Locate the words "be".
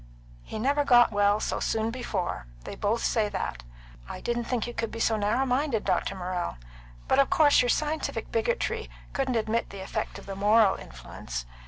4.89-4.99